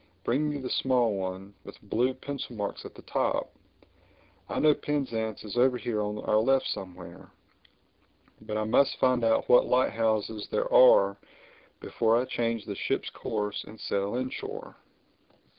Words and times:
Bring 0.23 0.49
me 0.49 0.57
the 0.57 0.71
small 0.71 1.13
one—with 1.15 1.79
blue 1.83 2.15
pencil 2.15 2.55
marks 2.55 2.85
at 2.85 2.95
the 2.95 3.03
top. 3.03 3.53
I 4.49 4.57
know 4.57 4.73
Penzance 4.73 5.43
is 5.43 5.55
over 5.57 5.77
here 5.77 6.01
on 6.01 6.25
our 6.25 6.39
left 6.39 6.65
somewhere. 6.65 7.29
But 8.41 8.57
I 8.57 8.63
must 8.63 8.97
find 8.97 9.23
out 9.23 9.47
what 9.47 9.67
light 9.67 9.91
houses 9.91 10.47
there 10.49 10.73
are 10.73 11.19
before 11.79 12.17
I 12.19 12.25
change 12.25 12.65
the 12.65 12.73
ship's 12.73 13.11
course 13.11 13.63
and 13.63 13.79
sail 13.79 14.15
inshore." 14.15 14.77